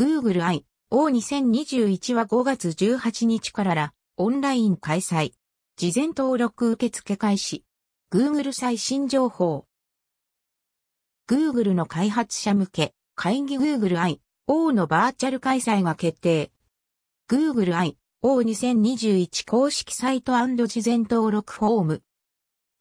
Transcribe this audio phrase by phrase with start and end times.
[0.00, 5.32] Google I O2021 は5月18日かららオンライン開催。
[5.76, 7.66] 事前登録受付開始。
[8.10, 9.66] Google 最新情報。
[11.28, 16.50] Google の開発者向け会議 Google I O のバーチャル開催が決定。
[17.28, 22.02] Google I O2021 公式サイト事前登録フォーム。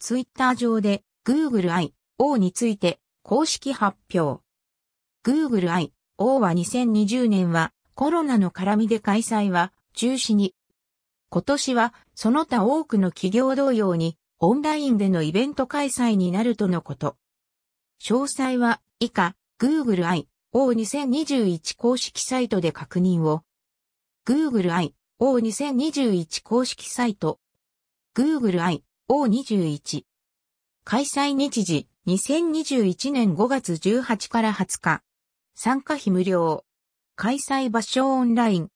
[0.00, 4.42] ツイッター上で Google I O について公式発表。
[5.24, 10.54] Google i I O は2020年はコロナの絡みで開催は中止に。
[11.28, 17.16] 今年はその他多くの企業同様にオンラインでのイベント開催になるとのこと。
[18.00, 23.42] 詳細は以下 Google I O2021 公式サイトで確認を。
[24.24, 27.40] Google I O2021 公式サイト。
[28.14, 30.04] Google I O21。
[30.84, 35.02] 開催日時2021年5月18から20日。
[35.56, 36.64] 参加費無料。
[37.14, 38.70] 開催場所オンライン。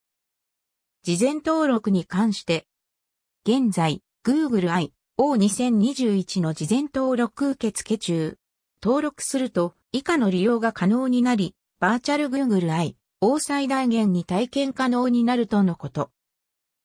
[1.02, 2.68] 事前登録に関して。
[3.44, 8.38] 現在、Google I O2021 の事前登録受付中。
[8.80, 16.12] 登録すると以下の利用が可能になり、バーチャル Google i を最大限に体験可能になるとのこと。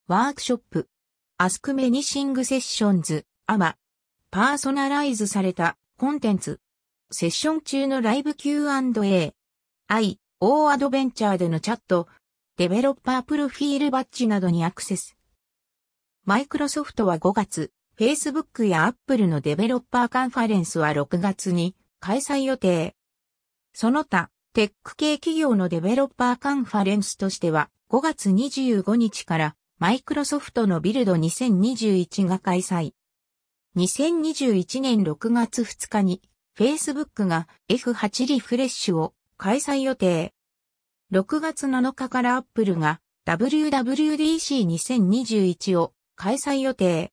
[0.07, 0.89] ワークショップ、
[1.37, 3.75] Ask Me Anything Sessions、AMA、
[4.31, 6.59] パーソナライズされたコンテンツ、
[7.11, 9.35] セッション中のライブ Q&A、
[9.95, 12.07] I、O アドベンチャーでのチャット、
[12.57, 15.15] デベロッパープロフィールバッジなどにアクセス。
[16.25, 22.95] マイクロソフトは5月、Facebook や Apple のデベロッパーカンファレンスは6月に開催予定。
[23.75, 32.93] その他、テック系企業のデベロッパーカンファレンスとしては、5月25日からマイクロソフトの Build 2021が開催。
[33.77, 36.23] 2021年6月2日に
[36.57, 40.31] Facebook が F8 リフレッシュを開催予定。
[41.11, 47.11] 6月7日から Apple が WWDC2021 を開催予定。